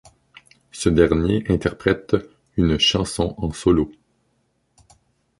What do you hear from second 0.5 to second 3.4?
Ce dernier interprète une chanson